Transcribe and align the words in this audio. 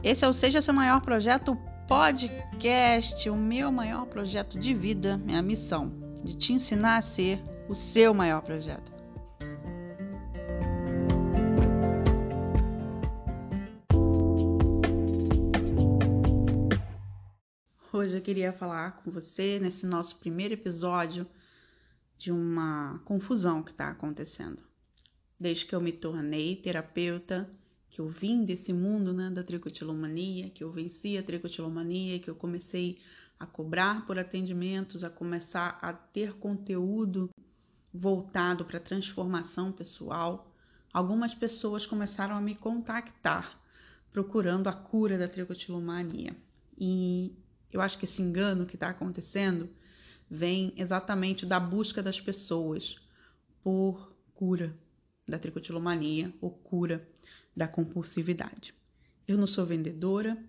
Esse 0.00 0.24
é 0.24 0.28
o 0.28 0.32
Seja 0.32 0.62
Seu 0.62 0.72
Maior 0.72 1.00
Projeto 1.00 1.56
Podcast, 1.88 3.28
o 3.28 3.34
meu 3.34 3.72
maior 3.72 4.06
projeto 4.06 4.56
de 4.56 4.72
vida, 4.72 5.18
minha 5.18 5.42
missão, 5.42 5.92
de 6.22 6.36
te 6.36 6.52
ensinar 6.52 6.98
a 6.98 7.02
ser 7.02 7.42
o 7.68 7.74
seu 7.74 8.14
maior 8.14 8.40
projeto. 8.42 8.92
Hoje 17.92 18.16
eu 18.16 18.22
queria 18.22 18.52
falar 18.52 19.02
com 19.02 19.10
você 19.10 19.58
nesse 19.58 19.84
nosso 19.84 20.20
primeiro 20.20 20.54
episódio 20.54 21.26
de 22.16 22.30
uma 22.30 23.02
confusão 23.04 23.64
que 23.64 23.72
está 23.72 23.88
acontecendo. 23.88 24.62
Desde 25.40 25.66
que 25.66 25.74
eu 25.74 25.80
me 25.80 25.90
tornei 25.90 26.54
terapeuta, 26.54 27.50
que 27.90 28.00
eu 28.00 28.08
vim 28.08 28.44
desse 28.44 28.72
mundo 28.72 29.12
né, 29.12 29.30
da 29.30 29.42
tricotilomania, 29.42 30.50
que 30.50 30.62
eu 30.62 30.70
venci 30.70 31.16
a 31.16 31.22
tricotilomania, 31.22 32.18
que 32.18 32.28
eu 32.28 32.34
comecei 32.34 32.98
a 33.38 33.46
cobrar 33.46 34.04
por 34.04 34.18
atendimentos, 34.18 35.04
a 35.04 35.10
começar 35.10 35.78
a 35.80 35.92
ter 35.92 36.34
conteúdo 36.34 37.30
voltado 37.92 38.64
para 38.64 38.78
transformação 38.78 39.72
pessoal, 39.72 40.52
algumas 40.92 41.34
pessoas 41.34 41.86
começaram 41.86 42.36
a 42.36 42.40
me 42.40 42.54
contactar 42.54 43.58
procurando 44.10 44.68
a 44.68 44.72
cura 44.72 45.16
da 45.16 45.28
tricotilomania. 45.28 46.36
E 46.76 47.34
eu 47.72 47.80
acho 47.80 47.98
que 47.98 48.04
esse 48.04 48.20
engano 48.20 48.66
que 48.66 48.76
está 48.76 48.88
acontecendo 48.88 49.70
vem 50.28 50.72
exatamente 50.76 51.46
da 51.46 51.58
busca 51.58 52.02
das 52.02 52.20
pessoas 52.20 52.96
por 53.62 54.14
cura 54.34 54.76
da 55.28 55.38
tricotilomania 55.38 56.32
ou 56.40 56.50
cura 56.50 57.08
da 57.56 57.68
compulsividade. 57.68 58.74
Eu 59.26 59.36
não 59.36 59.46
sou 59.46 59.66
vendedora 59.66 60.42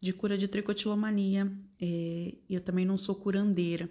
de 0.00 0.12
cura 0.12 0.38
de 0.38 0.48
tricotilomania, 0.48 1.52
é, 1.80 2.34
eu 2.48 2.60
também 2.60 2.86
não 2.86 2.96
sou 2.96 3.14
curandeira. 3.14 3.88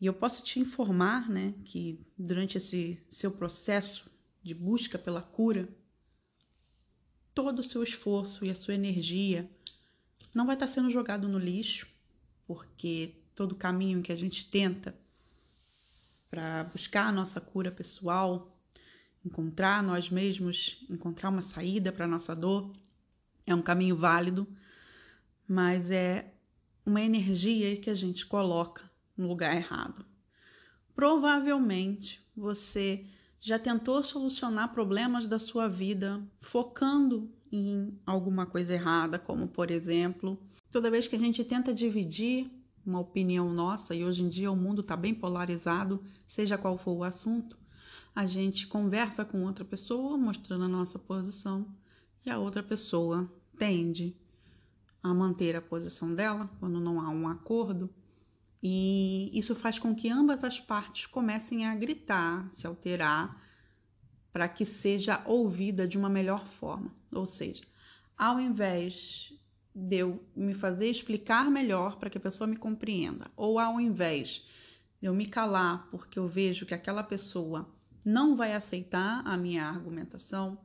E 0.00 0.06
eu 0.06 0.14
posso 0.14 0.42
te 0.42 0.58
informar, 0.58 1.28
né, 1.28 1.54
que 1.64 2.00
durante 2.16 2.56
esse 2.56 2.98
seu 3.08 3.32
processo 3.32 4.10
de 4.42 4.54
busca 4.54 4.98
pela 4.98 5.20
cura, 5.20 5.68
todo 7.34 7.58
o 7.58 7.62
seu 7.62 7.82
esforço 7.82 8.44
e 8.44 8.50
a 8.50 8.54
sua 8.54 8.74
energia 8.74 9.50
não 10.34 10.46
vai 10.46 10.54
estar 10.54 10.68
sendo 10.68 10.90
jogado 10.90 11.28
no 11.28 11.38
lixo, 11.38 11.88
porque 12.46 13.16
todo 13.34 13.54
caminho 13.54 14.02
que 14.02 14.12
a 14.12 14.16
gente 14.16 14.46
tenta 14.46 14.94
para 16.30 16.64
buscar 16.64 17.06
a 17.06 17.12
nossa 17.12 17.40
cura 17.40 17.70
pessoal, 17.70 18.57
encontrar 19.28 19.82
nós 19.82 20.08
mesmos, 20.08 20.84
encontrar 20.88 21.28
uma 21.28 21.42
saída 21.42 21.92
para 21.92 22.06
a 22.06 22.08
nossa 22.08 22.34
dor, 22.34 22.72
é 23.46 23.54
um 23.54 23.62
caminho 23.62 23.94
válido, 23.94 24.48
mas 25.46 25.90
é 25.90 26.34
uma 26.84 27.02
energia 27.02 27.76
que 27.76 27.90
a 27.90 27.94
gente 27.94 28.26
coloca 28.26 28.90
no 29.16 29.28
lugar 29.28 29.54
errado. 29.54 30.04
Provavelmente 30.94 32.26
você 32.34 33.04
já 33.40 33.58
tentou 33.58 34.02
solucionar 34.02 34.72
problemas 34.72 35.26
da 35.26 35.38
sua 35.38 35.68
vida 35.68 36.20
focando 36.40 37.30
em 37.52 37.98
alguma 38.04 38.46
coisa 38.46 38.74
errada, 38.74 39.18
como 39.18 39.46
por 39.46 39.70
exemplo, 39.70 40.40
toda 40.70 40.90
vez 40.90 41.06
que 41.06 41.16
a 41.16 41.18
gente 41.18 41.44
tenta 41.44 41.72
dividir 41.72 42.50
uma 42.84 43.00
opinião 43.00 43.52
nossa, 43.52 43.94
e 43.94 44.04
hoje 44.04 44.22
em 44.22 44.28
dia 44.28 44.50
o 44.50 44.56
mundo 44.56 44.80
está 44.80 44.96
bem 44.96 45.14
polarizado, 45.14 46.02
seja 46.26 46.58
qual 46.58 46.78
for 46.78 46.92
o 46.92 47.04
assunto, 47.04 47.58
a 48.18 48.26
gente 48.26 48.66
conversa 48.66 49.24
com 49.24 49.44
outra 49.44 49.64
pessoa, 49.64 50.18
mostrando 50.18 50.64
a 50.64 50.68
nossa 50.68 50.98
posição, 50.98 51.72
e 52.26 52.30
a 52.30 52.36
outra 52.36 52.64
pessoa 52.64 53.32
tende 53.56 54.12
a 55.00 55.14
manter 55.14 55.54
a 55.54 55.62
posição 55.62 56.12
dela 56.12 56.50
quando 56.58 56.80
não 56.80 57.00
há 57.00 57.10
um 57.10 57.28
acordo. 57.28 57.88
E 58.60 59.30
isso 59.32 59.54
faz 59.54 59.78
com 59.78 59.94
que 59.94 60.10
ambas 60.10 60.42
as 60.42 60.58
partes 60.58 61.06
comecem 61.06 61.64
a 61.64 61.76
gritar, 61.76 62.52
se 62.52 62.66
alterar, 62.66 63.40
para 64.32 64.48
que 64.48 64.64
seja 64.64 65.22
ouvida 65.24 65.86
de 65.86 65.96
uma 65.96 66.08
melhor 66.08 66.44
forma. 66.44 66.92
Ou 67.12 67.24
seja, 67.24 67.62
ao 68.16 68.40
invés 68.40 69.32
de 69.72 69.98
eu 69.98 70.20
me 70.34 70.54
fazer 70.54 70.90
explicar 70.90 71.48
melhor 71.52 72.00
para 72.00 72.10
que 72.10 72.18
a 72.18 72.20
pessoa 72.20 72.48
me 72.48 72.56
compreenda, 72.56 73.30
ou 73.36 73.60
ao 73.60 73.80
invés 73.80 74.44
de 75.00 75.06
eu 75.06 75.14
me 75.14 75.24
calar 75.24 75.86
porque 75.88 76.18
eu 76.18 76.26
vejo 76.26 76.66
que 76.66 76.74
aquela 76.74 77.04
pessoa 77.04 77.77
não 78.04 78.36
vai 78.36 78.54
aceitar 78.54 79.22
a 79.26 79.36
minha 79.36 79.64
argumentação, 79.64 80.58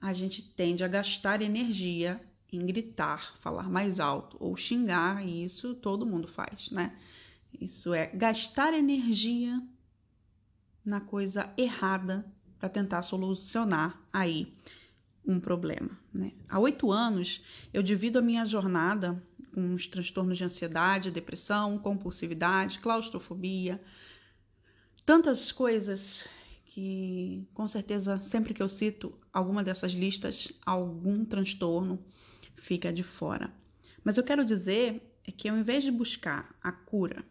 a 0.00 0.12
gente 0.12 0.42
tende 0.42 0.82
a 0.82 0.88
gastar 0.88 1.42
energia 1.42 2.20
em 2.52 2.58
gritar, 2.58 3.34
falar 3.38 3.70
mais 3.70 3.98
alto 3.98 4.36
ou 4.38 4.56
xingar, 4.56 5.26
e 5.26 5.44
isso 5.44 5.74
todo 5.74 6.04
mundo 6.04 6.28
faz, 6.28 6.70
né? 6.70 6.96
Isso 7.60 7.94
é 7.94 8.06
gastar 8.08 8.74
energia 8.74 9.62
na 10.84 11.00
coisa 11.00 11.52
errada 11.56 12.26
para 12.58 12.68
tentar 12.68 13.02
solucionar 13.02 14.00
aí 14.12 14.54
um 15.26 15.38
problema. 15.38 15.90
Né? 16.12 16.32
Há 16.48 16.58
oito 16.58 16.90
anos, 16.90 17.42
eu 17.72 17.82
divido 17.82 18.18
a 18.18 18.22
minha 18.22 18.44
jornada 18.44 19.22
com 19.54 19.74
os 19.74 19.86
transtornos 19.86 20.38
de 20.38 20.44
ansiedade, 20.44 21.10
depressão, 21.10 21.78
compulsividade, 21.78 22.80
claustrofobia, 22.80 23.78
tantas 25.04 25.52
coisas 25.52 26.26
que, 26.72 27.46
com 27.52 27.68
certeza, 27.68 28.22
sempre 28.22 28.54
que 28.54 28.62
eu 28.62 28.68
cito 28.68 29.12
alguma 29.30 29.62
dessas 29.62 29.92
listas, 29.92 30.50
algum 30.64 31.22
transtorno 31.22 32.02
fica 32.56 32.90
de 32.90 33.02
fora. 33.02 33.52
Mas 34.02 34.16
eu 34.16 34.24
quero 34.24 34.42
dizer 34.42 35.14
é 35.22 35.30
que 35.30 35.50
ao 35.50 35.58
invés 35.58 35.84
de 35.84 35.90
buscar 35.90 36.56
a 36.62 36.72
cura, 36.72 37.22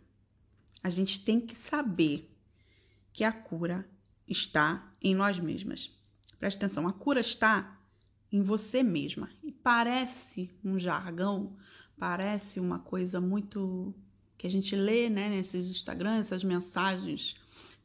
a 0.84 0.92
gente 0.92 1.26
tem 1.26 1.42
que 1.42 1.56
saber 1.56 2.32
que 3.12 3.24
a 3.24 3.32
cura 3.32 3.90
está 4.28 4.94
em 5.02 5.16
nós 5.16 5.40
mesmas. 5.40 5.90
Preste 6.38 6.58
atenção, 6.58 6.88
a 6.88 6.94
cura 6.94 7.20
está 7.20 7.82
em 8.32 8.44
você 8.44 8.84
mesma. 8.84 9.28
E 9.42 9.52
parece 9.52 10.52
um 10.64 10.78
jargão, 10.78 11.58
parece 11.98 12.60
uma 12.60 12.78
coisa 12.78 13.20
muito 13.20 13.92
que 14.38 14.46
a 14.46 14.52
gente 14.52 14.76
lê, 14.76 15.10
né, 15.10 15.30
nesses 15.30 15.68
Instagrams, 15.72 16.28
essas 16.28 16.44
mensagens 16.44 17.38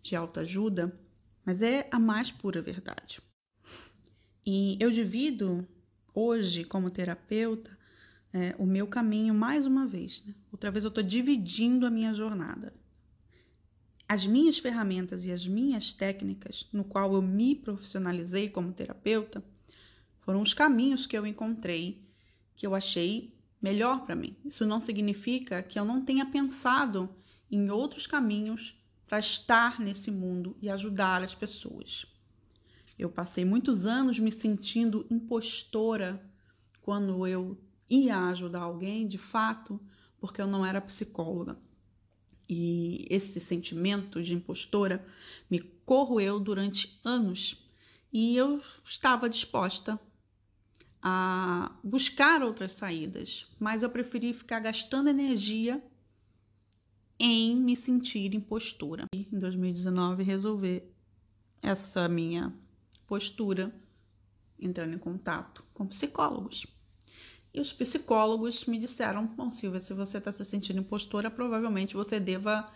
de 0.02 0.14
autoajuda, 0.14 1.00
mas 1.46 1.62
é 1.62 1.88
a 1.92 1.98
mais 2.00 2.32
pura 2.32 2.60
verdade. 2.60 3.20
E 4.44 4.76
eu 4.80 4.90
divido 4.90 5.66
hoje, 6.12 6.64
como 6.64 6.90
terapeuta, 6.90 7.78
é, 8.32 8.54
o 8.58 8.66
meu 8.66 8.88
caminho 8.88 9.32
mais 9.32 9.64
uma 9.64 9.86
vez. 9.86 10.24
Né? 10.26 10.34
Outra 10.50 10.72
vez 10.72 10.84
eu 10.84 10.88
estou 10.88 11.04
dividindo 11.04 11.86
a 11.86 11.90
minha 11.90 12.12
jornada. 12.12 12.74
As 14.08 14.26
minhas 14.26 14.58
ferramentas 14.58 15.24
e 15.24 15.30
as 15.30 15.46
minhas 15.46 15.92
técnicas, 15.92 16.68
no 16.72 16.84
qual 16.84 17.14
eu 17.14 17.22
me 17.22 17.54
profissionalizei 17.54 18.48
como 18.48 18.72
terapeuta, 18.72 19.42
foram 20.20 20.42
os 20.42 20.52
caminhos 20.52 21.06
que 21.06 21.16
eu 21.16 21.26
encontrei 21.26 22.04
que 22.56 22.66
eu 22.66 22.74
achei 22.74 23.36
melhor 23.60 24.04
para 24.04 24.16
mim. 24.16 24.34
Isso 24.44 24.64
não 24.66 24.80
significa 24.80 25.62
que 25.62 25.78
eu 25.78 25.84
não 25.84 26.04
tenha 26.04 26.26
pensado 26.26 27.14
em 27.50 27.70
outros 27.70 28.06
caminhos 28.06 28.76
para 29.06 29.18
estar 29.18 29.80
nesse 29.80 30.10
mundo 30.10 30.56
e 30.60 30.68
ajudar 30.68 31.22
as 31.22 31.34
pessoas. 31.34 32.06
Eu 32.98 33.10
passei 33.10 33.44
muitos 33.44 33.86
anos 33.86 34.18
me 34.18 34.32
sentindo 34.32 35.06
impostora 35.10 36.24
quando 36.80 37.26
eu 37.26 37.60
ia 37.88 38.18
ajudar 38.28 38.60
alguém, 38.60 39.06
de 39.06 39.18
fato, 39.18 39.80
porque 40.18 40.40
eu 40.40 40.46
não 40.46 40.64
era 40.64 40.80
psicóloga. 40.80 41.56
E 42.48 43.06
esse 43.10 43.40
sentimento 43.40 44.22
de 44.22 44.34
impostora 44.34 45.04
me 45.50 45.58
corroeu 45.58 46.38
durante 46.38 47.00
anos 47.04 47.66
e 48.12 48.36
eu 48.36 48.62
estava 48.84 49.28
disposta 49.28 50.00
a 51.02 51.76
buscar 51.84 52.42
outras 52.42 52.72
saídas, 52.72 53.46
mas 53.58 53.82
eu 53.82 53.90
preferi 53.90 54.32
ficar 54.32 54.60
gastando 54.60 55.08
energia 55.08 55.82
em 57.18 57.56
me 57.56 57.76
sentir 57.76 58.34
impostura. 58.34 59.06
E 59.14 59.28
em 59.32 59.38
2019 59.38 60.22
resolver 60.22 60.92
essa 61.62 62.08
minha 62.08 62.54
postura 63.06 63.74
entrando 64.58 64.94
em 64.94 64.98
contato 64.98 65.64
com 65.72 65.86
psicólogos. 65.86 66.66
E 67.52 67.60
os 67.60 67.72
psicólogos 67.72 68.66
me 68.66 68.78
disseram: 68.78 69.26
Bom, 69.26 69.50
Silvia, 69.50 69.80
se 69.80 69.94
você 69.94 70.18
está 70.18 70.30
se 70.30 70.44
sentindo 70.44 70.80
impostora, 70.80 71.30
provavelmente 71.30 71.94
você 71.94 72.20
deva 72.20 72.66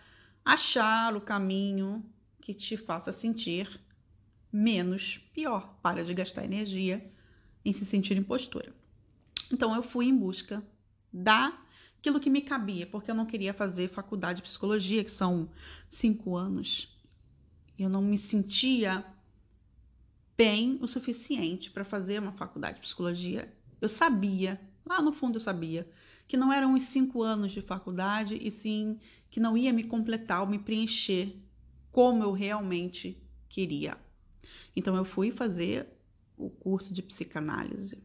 achar 0.43 1.15
o 1.15 1.21
caminho 1.21 2.03
que 2.41 2.53
te 2.53 2.75
faça 2.75 3.13
sentir 3.13 3.79
menos 4.51 5.19
pior. 5.33 5.77
Para 5.81 6.03
de 6.03 6.13
gastar 6.13 6.43
energia 6.43 7.11
em 7.63 7.73
se 7.73 7.85
sentir 7.85 8.17
impostora. 8.17 8.73
Então 9.53 9.75
eu 9.75 9.83
fui 9.83 10.07
em 10.07 10.17
busca 10.17 10.65
daquilo 12.01 12.19
que 12.19 12.29
me 12.29 12.41
cabia, 12.41 12.87
porque 12.87 13.11
eu 13.11 13.15
não 13.15 13.25
queria 13.25 13.53
fazer 13.53 13.87
faculdade 13.87 14.37
de 14.37 14.43
psicologia, 14.43 15.03
que 15.03 15.11
são 15.11 15.49
cinco 15.87 16.35
anos. 16.35 16.97
Eu 17.77 17.89
não 17.89 18.01
me 18.01 18.17
sentia 18.17 19.05
bem 20.35 20.79
o 20.81 20.87
suficiente 20.87 21.69
para 21.69 21.85
fazer 21.85 22.19
uma 22.19 22.31
faculdade 22.31 22.75
de 22.75 22.81
psicologia. 22.81 23.53
Eu 23.79 23.87
sabia 23.87 24.59
Lá 24.85 25.01
no 25.01 25.11
fundo 25.11 25.35
eu 25.35 25.41
sabia 25.41 25.89
que 26.27 26.35
não 26.35 26.51
eram 26.51 26.73
os 26.73 26.83
cinco 26.83 27.21
anos 27.21 27.51
de 27.51 27.61
faculdade 27.61 28.37
e 28.41 28.49
sim 28.49 28.99
que 29.29 29.39
não 29.39 29.57
ia 29.57 29.71
me 29.71 29.83
completar 29.83 30.41
ou 30.41 30.47
me 30.47 30.59
preencher 30.59 31.35
como 31.91 32.23
eu 32.23 32.31
realmente 32.31 33.21
queria. 33.47 33.97
Então 34.75 34.95
eu 34.95 35.05
fui 35.05 35.31
fazer 35.31 35.87
o 36.37 36.49
curso 36.49 36.93
de 36.93 37.01
psicanálise. 37.01 38.03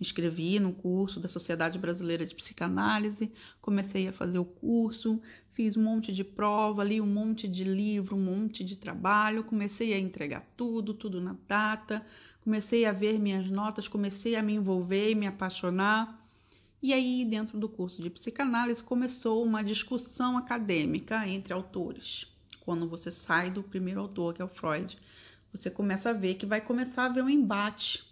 Inscrevi 0.00 0.60
no 0.60 0.72
curso 0.72 1.18
da 1.18 1.28
Sociedade 1.28 1.78
Brasileira 1.78 2.24
de 2.24 2.34
Psicanálise, 2.34 3.32
comecei 3.60 4.06
a 4.06 4.12
fazer 4.12 4.38
o 4.38 4.44
curso, 4.44 5.20
fiz 5.52 5.76
um 5.76 5.82
monte 5.82 6.12
de 6.12 6.22
prova, 6.22 6.84
li 6.84 7.00
um 7.00 7.06
monte 7.06 7.48
de 7.48 7.64
livro, 7.64 8.14
um 8.14 8.22
monte 8.22 8.62
de 8.62 8.76
trabalho, 8.76 9.42
comecei 9.42 9.92
a 9.92 9.98
entregar 9.98 10.42
tudo, 10.56 10.94
tudo 10.94 11.20
na 11.20 11.34
data, 11.48 12.06
comecei 12.44 12.84
a 12.84 12.92
ver 12.92 13.18
minhas 13.18 13.50
notas, 13.50 13.88
comecei 13.88 14.36
a 14.36 14.42
me 14.42 14.54
envolver 14.54 15.10
e 15.10 15.14
me 15.16 15.26
apaixonar. 15.26 16.24
E 16.80 16.92
aí, 16.92 17.24
dentro 17.24 17.58
do 17.58 17.68
curso 17.68 18.00
de 18.00 18.08
psicanálise, 18.08 18.80
começou 18.80 19.44
uma 19.44 19.64
discussão 19.64 20.38
acadêmica 20.38 21.26
entre 21.26 21.52
autores. 21.52 22.32
Quando 22.60 22.88
você 22.88 23.10
sai 23.10 23.50
do 23.50 23.64
primeiro 23.64 24.00
autor, 24.00 24.32
que 24.32 24.40
é 24.40 24.44
o 24.44 24.48
Freud, 24.48 24.96
você 25.52 25.68
começa 25.68 26.10
a 26.10 26.12
ver 26.12 26.36
que 26.36 26.46
vai 26.46 26.60
começar 26.60 27.02
a 27.02 27.06
haver 27.06 27.24
um 27.24 27.28
embate 27.28 28.04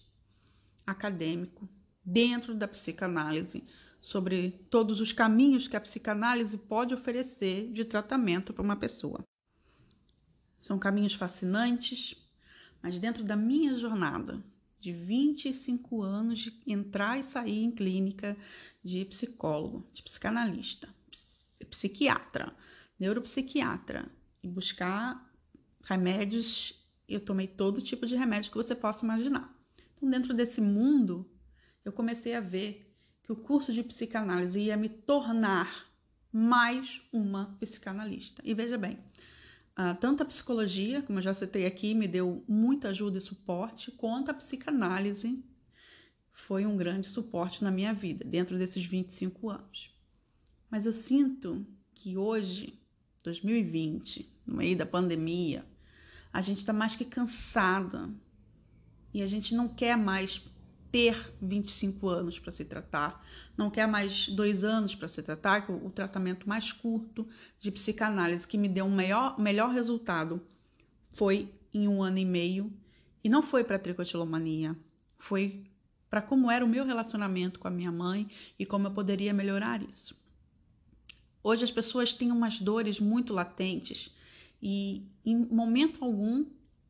acadêmico 0.84 1.68
dentro 2.06 2.54
da 2.54 2.68
psicanálise 2.68 3.64
sobre 4.00 4.50
todos 4.70 5.00
os 5.00 5.10
caminhos 5.10 5.66
que 5.66 5.76
a 5.76 5.80
psicanálise 5.80 6.56
pode 6.56 6.94
oferecer 6.94 7.72
de 7.72 7.84
tratamento 7.84 8.52
para 8.52 8.62
uma 8.62 8.76
pessoa. 8.76 9.24
São 10.60 10.78
caminhos 10.78 11.14
fascinantes, 11.14 12.16
mas 12.80 13.00
dentro 13.00 13.24
da 13.24 13.34
minha 13.34 13.76
jornada 13.76 14.40
de 14.78 14.92
25 14.92 16.02
anos 16.02 16.38
de 16.38 16.62
entrar 16.64 17.18
e 17.18 17.24
sair 17.24 17.64
em 17.64 17.72
clínica 17.72 18.36
de 18.84 19.04
psicólogo, 19.06 19.84
de 19.92 20.02
psicanalista, 20.04 20.88
psiquiatra, 21.68 22.54
neuropsiquiatra 23.00 24.08
e 24.42 24.48
buscar 24.48 25.28
remédios, 25.84 26.86
eu 27.08 27.20
tomei 27.20 27.48
todo 27.48 27.82
tipo 27.82 28.06
de 28.06 28.14
remédio 28.14 28.50
que 28.50 28.56
você 28.56 28.74
possa 28.74 29.04
imaginar. 29.04 29.52
Então, 29.94 30.08
dentro 30.08 30.34
desse 30.34 30.60
mundo, 30.60 31.28
eu 31.86 31.92
comecei 31.92 32.34
a 32.34 32.40
ver 32.40 32.92
que 33.22 33.30
o 33.30 33.36
curso 33.36 33.72
de 33.72 33.80
psicanálise 33.80 34.60
ia 34.60 34.76
me 34.76 34.88
tornar 34.88 35.86
mais 36.32 37.00
uma 37.12 37.56
psicanalista. 37.60 38.42
E 38.44 38.52
veja 38.54 38.76
bem, 38.76 38.98
tanto 40.00 40.24
a 40.24 40.26
psicologia, 40.26 41.00
como 41.02 41.20
eu 41.20 41.22
já 41.22 41.32
citei 41.32 41.64
aqui, 41.64 41.94
me 41.94 42.08
deu 42.08 42.44
muita 42.48 42.88
ajuda 42.88 43.18
e 43.18 43.20
suporte, 43.20 43.92
quanto 43.92 44.32
a 44.32 44.34
psicanálise 44.34 45.40
foi 46.32 46.66
um 46.66 46.76
grande 46.76 47.06
suporte 47.06 47.62
na 47.62 47.70
minha 47.70 47.94
vida, 47.94 48.24
dentro 48.24 48.58
desses 48.58 48.84
25 48.84 49.48
anos. 49.48 49.94
Mas 50.68 50.86
eu 50.86 50.92
sinto 50.92 51.64
que 51.94 52.16
hoje, 52.16 52.82
2020, 53.22 54.28
no 54.44 54.56
meio 54.56 54.76
da 54.76 54.84
pandemia, 54.84 55.64
a 56.32 56.40
gente 56.40 56.58
está 56.58 56.72
mais 56.72 56.96
que 56.96 57.04
cansada 57.04 58.10
e 59.14 59.22
a 59.22 59.26
gente 59.26 59.54
não 59.54 59.68
quer 59.68 59.96
mais 59.96 60.42
ter 60.90 61.34
25 61.40 62.08
anos 62.08 62.38
para 62.38 62.50
se 62.50 62.64
tratar, 62.64 63.24
não 63.56 63.70
quer 63.70 63.86
mais 63.86 64.28
dois 64.28 64.64
anos 64.64 64.94
para 64.94 65.08
se 65.08 65.22
tratar, 65.22 65.62
que 65.62 65.72
o, 65.72 65.86
o, 65.86 65.90
tratamento 65.90 66.48
mais 66.48 66.72
curto 66.72 67.26
de 67.58 67.70
psicanálise 67.70 68.46
que 68.46 68.58
me 68.58 68.68
deu 68.68 68.84
um 68.86 68.94
melhor, 68.94 69.38
melhor 69.38 69.70
resultado 69.70 70.40
foi 71.12 71.52
em 71.72 71.86
um 71.88 72.02
ano 72.02 72.18
e 72.18 72.24
meio. 72.24 72.72
E 73.22 73.28
não 73.28 73.42
foi 73.42 73.64
para 73.64 73.78
tricotilomania, 73.78 74.76
foi 75.18 75.64
para 76.08 76.22
como 76.22 76.50
era 76.50 76.64
o 76.64 76.68
meu 76.68 76.84
relacionamento 76.84 77.58
com 77.58 77.68
a 77.68 77.70
minha 77.70 77.90
mãe 77.90 78.28
e 78.58 78.64
como 78.64 78.86
eu 78.86 78.92
poderia 78.92 79.34
melhorar 79.34 79.82
isso. 79.82 80.16
Hoje 81.42 81.64
as 81.64 81.70
pessoas 81.70 82.12
têm 82.12 82.32
umas 82.32 82.58
dores 82.58 82.98
muito 82.98 83.32
latentes 83.32 84.14
e 84.62 85.06
em 85.24 85.46
momento 85.46 86.04
algum 86.04 86.44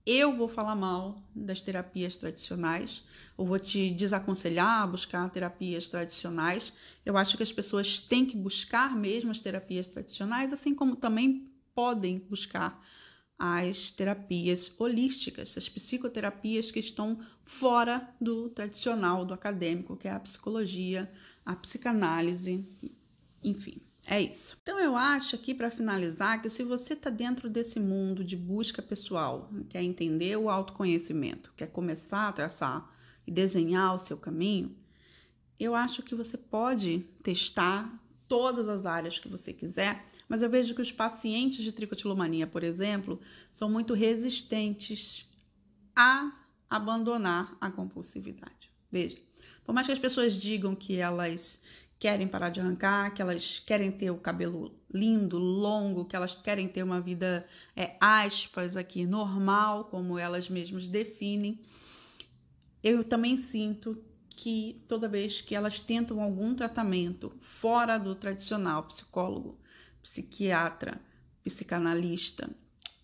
eu 0.06 0.32
vou 0.36 0.46
falar 0.46 0.76
mal 0.76 1.20
das 1.34 1.60
terapias 1.60 2.16
tradicionais, 2.16 3.02
ou 3.36 3.44
vou 3.44 3.58
te 3.58 3.90
desaconselhar 3.90 4.82
a 4.82 4.86
buscar 4.86 5.28
terapias 5.30 5.88
tradicionais. 5.88 6.72
Eu 7.04 7.16
acho 7.16 7.36
que 7.36 7.42
as 7.42 7.52
pessoas 7.52 7.98
têm 7.98 8.24
que 8.24 8.36
buscar 8.36 8.94
mesmo 8.94 9.32
as 9.32 9.40
terapias 9.40 9.88
tradicionais, 9.88 10.52
assim 10.52 10.74
como 10.74 10.94
também 10.94 11.50
podem 11.74 12.20
buscar 12.20 12.80
as 13.38 13.90
terapias 13.90 14.74
holísticas, 14.78 15.58
as 15.58 15.68
psicoterapias 15.68 16.70
que 16.70 16.78
estão 16.78 17.18
fora 17.44 18.08
do 18.20 18.48
tradicional, 18.48 19.24
do 19.24 19.34
acadêmico, 19.34 19.96
que 19.96 20.08
é 20.08 20.12
a 20.12 20.20
psicologia, 20.20 21.10
a 21.44 21.54
psicanálise, 21.54 22.64
enfim. 23.42 23.85
É 24.08 24.20
isso. 24.20 24.56
Então 24.62 24.78
eu 24.78 24.96
acho 24.96 25.34
aqui 25.34 25.52
para 25.52 25.68
finalizar 25.68 26.40
que 26.40 26.48
se 26.48 26.62
você 26.62 26.92
está 26.94 27.10
dentro 27.10 27.50
desse 27.50 27.80
mundo 27.80 28.24
de 28.24 28.36
busca 28.36 28.80
pessoal, 28.80 29.50
quer 29.68 29.82
entender 29.82 30.36
o 30.36 30.48
autoconhecimento, 30.48 31.52
quer 31.56 31.66
começar 31.66 32.28
a 32.28 32.32
traçar 32.32 32.88
e 33.26 33.32
desenhar 33.32 33.96
o 33.96 33.98
seu 33.98 34.16
caminho, 34.16 34.76
eu 35.58 35.74
acho 35.74 36.04
que 36.04 36.14
você 36.14 36.38
pode 36.38 37.00
testar 37.20 38.00
todas 38.28 38.68
as 38.68 38.86
áreas 38.86 39.18
que 39.18 39.28
você 39.28 39.52
quiser, 39.52 40.04
mas 40.28 40.40
eu 40.40 40.48
vejo 40.50 40.74
que 40.74 40.82
os 40.82 40.92
pacientes 40.92 41.64
de 41.64 41.72
tricotilomania, 41.72 42.46
por 42.46 42.62
exemplo, 42.62 43.20
são 43.50 43.68
muito 43.68 43.92
resistentes 43.92 45.28
a 45.96 46.32
abandonar 46.70 47.56
a 47.60 47.70
compulsividade. 47.70 48.70
Veja, 48.90 49.18
por 49.64 49.74
mais 49.74 49.86
que 49.86 49.92
as 49.92 49.98
pessoas 49.98 50.34
digam 50.34 50.76
que 50.76 50.96
elas 50.96 51.62
querem 51.98 52.28
parar 52.28 52.50
de 52.50 52.60
arrancar, 52.60 53.14
que 53.14 53.22
elas 53.22 53.58
querem 53.58 53.90
ter 53.90 54.10
o 54.10 54.18
cabelo 54.18 54.78
lindo, 54.92 55.38
longo, 55.38 56.04
que 56.04 56.14
elas 56.14 56.34
querem 56.34 56.68
ter 56.68 56.82
uma 56.82 57.00
vida, 57.00 57.46
é, 57.74 57.96
aspas 58.00 58.76
aqui, 58.76 59.06
normal, 59.06 59.84
como 59.84 60.18
elas 60.18 60.48
mesmas 60.48 60.88
definem. 60.88 61.60
Eu 62.82 63.02
também 63.02 63.36
sinto 63.36 64.02
que 64.28 64.84
toda 64.86 65.08
vez 65.08 65.40
que 65.40 65.54
elas 65.54 65.80
tentam 65.80 66.20
algum 66.20 66.54
tratamento 66.54 67.32
fora 67.40 67.98
do 67.98 68.14
tradicional, 68.14 68.82
psicólogo, 68.84 69.58
psiquiatra, 70.02 71.00
psicanalista, 71.42 72.50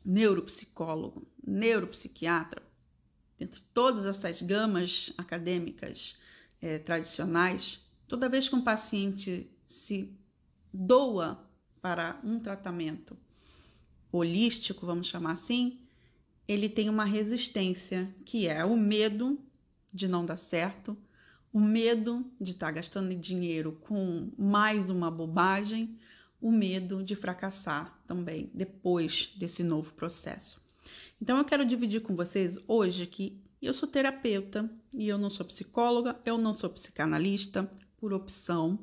neuropsicólogo, 0.04 1.26
neuropsiquiatra, 1.44 2.62
dentro 3.38 3.60
de 3.60 3.66
todas 3.68 4.04
essas 4.04 4.42
gamas 4.42 5.12
acadêmicas 5.16 6.18
é, 6.60 6.78
tradicionais, 6.78 7.80
Toda 8.12 8.28
vez 8.28 8.46
que 8.46 8.54
um 8.54 8.60
paciente 8.60 9.50
se 9.64 10.14
doa 10.70 11.48
para 11.80 12.20
um 12.22 12.38
tratamento 12.38 13.16
holístico, 14.12 14.84
vamos 14.84 15.06
chamar 15.06 15.32
assim, 15.32 15.80
ele 16.46 16.68
tem 16.68 16.90
uma 16.90 17.06
resistência, 17.06 18.14
que 18.26 18.46
é 18.46 18.66
o 18.66 18.76
medo 18.76 19.40
de 19.90 20.06
não 20.06 20.26
dar 20.26 20.36
certo, 20.36 20.94
o 21.50 21.58
medo 21.58 22.30
de 22.38 22.50
estar 22.50 22.66
tá 22.66 22.72
gastando 22.72 23.14
dinheiro 23.14 23.80
com 23.80 24.30
mais 24.36 24.90
uma 24.90 25.10
bobagem, 25.10 25.98
o 26.38 26.52
medo 26.52 27.02
de 27.02 27.16
fracassar 27.16 27.98
também 28.06 28.50
depois 28.52 29.32
desse 29.38 29.64
novo 29.64 29.90
processo. 29.94 30.70
Então 31.18 31.38
eu 31.38 31.46
quero 31.46 31.64
dividir 31.64 32.02
com 32.02 32.14
vocês 32.14 32.58
hoje 32.68 33.06
que 33.06 33.42
eu 33.62 33.72
sou 33.72 33.88
terapeuta 33.88 34.70
e 34.94 35.08
eu 35.08 35.16
não 35.16 35.30
sou 35.30 35.46
psicóloga, 35.46 36.14
eu 36.26 36.36
não 36.36 36.52
sou 36.52 36.68
psicanalista, 36.68 37.70
por 38.02 38.12
opção 38.12 38.76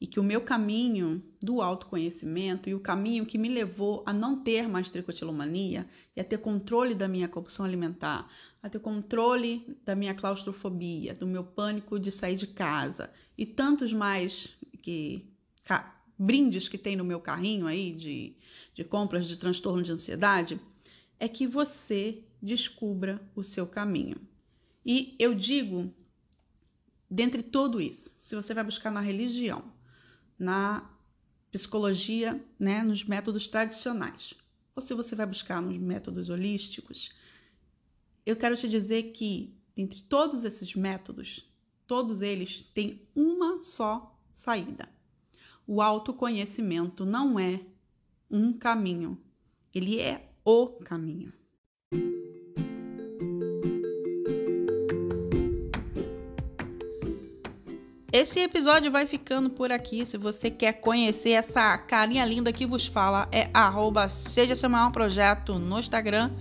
e 0.00 0.06
que 0.06 0.18
o 0.18 0.22
meu 0.22 0.40
caminho 0.40 1.22
do 1.38 1.60
autoconhecimento 1.60 2.70
e 2.70 2.74
o 2.74 2.80
caminho 2.80 3.26
que 3.26 3.36
me 3.36 3.46
levou 3.46 4.02
a 4.06 4.12
não 4.12 4.42
ter 4.42 4.66
mais 4.66 4.88
tricotilomania 4.88 5.86
e 6.16 6.20
a 6.22 6.24
ter 6.24 6.38
controle 6.38 6.94
da 6.94 7.06
minha 7.06 7.28
compulsão 7.28 7.66
alimentar, 7.66 8.26
a 8.62 8.70
ter 8.70 8.78
controle 8.78 9.76
da 9.84 9.94
minha 9.94 10.14
claustrofobia, 10.14 11.12
do 11.12 11.26
meu 11.26 11.44
pânico 11.44 11.98
de 12.00 12.10
sair 12.10 12.36
de 12.36 12.46
casa 12.46 13.10
e 13.36 13.44
tantos 13.44 13.92
mais 13.92 14.56
que 14.80 15.30
brindes 16.18 16.70
que 16.70 16.78
tem 16.78 16.96
no 16.96 17.04
meu 17.04 17.20
carrinho 17.20 17.66
aí 17.66 17.92
de, 17.92 18.34
de 18.72 18.82
compras 18.82 19.26
de 19.26 19.36
transtorno 19.36 19.82
de 19.82 19.92
ansiedade, 19.92 20.58
é 21.20 21.28
que 21.28 21.46
você 21.46 22.24
descubra 22.40 23.20
o 23.36 23.44
seu 23.44 23.66
caminho. 23.66 24.16
E 24.86 25.14
eu 25.18 25.34
digo 25.34 25.92
dentre 27.10 27.42
tudo 27.42 27.80
isso, 27.80 28.16
se 28.20 28.34
você 28.34 28.52
vai 28.52 28.64
buscar 28.64 28.90
na 28.90 29.00
religião, 29.00 29.72
na 30.38 30.90
psicologia, 31.50 32.44
né, 32.58 32.82
nos 32.82 33.04
métodos 33.04 33.48
tradicionais, 33.48 34.34
ou 34.74 34.82
se 34.82 34.94
você 34.94 35.16
vai 35.16 35.26
buscar 35.26 35.60
nos 35.60 35.76
métodos 35.78 36.28
holísticos, 36.28 37.14
eu 38.24 38.36
quero 38.36 38.56
te 38.56 38.68
dizer 38.68 39.12
que 39.12 39.56
dentre 39.74 40.02
todos 40.02 40.44
esses 40.44 40.74
métodos, 40.74 41.50
todos 41.86 42.20
eles 42.20 42.62
têm 42.74 43.08
uma 43.14 43.62
só 43.62 44.20
saída. 44.32 44.88
O 45.66 45.80
autoconhecimento 45.80 47.06
não 47.06 47.38
é 47.38 47.64
um 48.30 48.52
caminho, 48.52 49.22
ele 49.74 49.98
é 49.98 50.32
o 50.44 50.66
caminho. 50.66 51.32
Esse 58.18 58.40
episódio 58.40 58.90
vai 58.90 59.06
ficando 59.06 59.48
por 59.48 59.70
aqui. 59.70 60.04
Se 60.04 60.18
você 60.18 60.50
quer 60.50 60.72
conhecer 60.80 61.30
essa 61.30 61.78
carinha 61.78 62.24
linda 62.24 62.52
que 62.52 62.66
vos 62.66 62.84
fala, 62.84 63.28
é 63.30 63.48
arroba 63.54 64.08
Seja 64.08 64.56
Seu 64.56 64.68
Maior 64.68 64.90
Projeto 64.90 65.56
no 65.56 65.78
Instagram. 65.78 66.32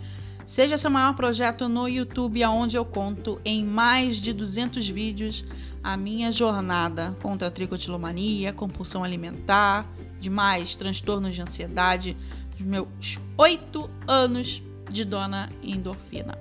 Seja 0.43 0.75
Seu 0.75 0.89
Maior 0.89 1.13
Projeto 1.13 1.69
no 1.69 1.88
YouTube, 1.88 2.43
onde 2.46 2.75
eu 2.75 2.84
conto 2.84 3.39
em 3.46 3.63
mais 3.63 4.17
de 4.17 4.34
200 4.34 4.89
vídeos 4.89 5.46
a 5.84 5.96
minha 5.96 6.31
jornada 6.31 7.15
contra 7.22 7.48
a 7.48 7.51
tricotilomania, 7.51 8.51
compulsão 8.51 9.03
alimentar, 9.03 9.88
demais 10.19 10.74
transtornos 10.74 11.36
de 11.36 11.43
ansiedade, 11.43 12.17
dos 12.57 12.65
meus 12.65 13.19
oito 13.38 13.88
anos 14.07 14.63
de 14.89 15.05
dona 15.05 15.48
endorfina. 15.62 16.36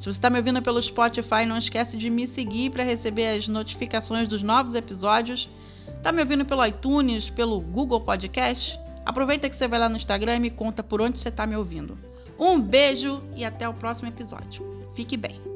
Se 0.00 0.06
você 0.06 0.12
está 0.12 0.30
me 0.30 0.38
ouvindo 0.38 0.62
pelo 0.62 0.80
Spotify, 0.80 1.44
não 1.46 1.58
esquece 1.58 1.98
de 1.98 2.08
me 2.08 2.26
seguir 2.26 2.70
para 2.70 2.82
receber 2.82 3.36
as 3.36 3.46
notificações 3.46 4.26
dos 4.26 4.42
novos 4.42 4.74
episódios. 4.74 5.50
Está 5.94 6.10
me 6.10 6.22
ouvindo 6.22 6.42
pelo 6.46 6.64
iTunes, 6.64 7.28
pelo 7.28 7.60
Google 7.60 8.00
Podcast? 8.00 8.80
Aproveita 9.04 9.50
que 9.50 9.54
você 9.54 9.68
vai 9.68 9.78
lá 9.78 9.90
no 9.90 9.98
Instagram 9.98 10.36
e 10.36 10.40
me 10.40 10.50
conta 10.50 10.82
por 10.82 11.02
onde 11.02 11.18
você 11.18 11.28
está 11.28 11.46
me 11.46 11.54
ouvindo. 11.54 11.98
Um 12.38 12.58
beijo 12.58 13.22
e 13.36 13.44
até 13.44 13.68
o 13.68 13.74
próximo 13.74 14.08
episódio. 14.08 14.64
Fique 14.94 15.18
bem. 15.18 15.49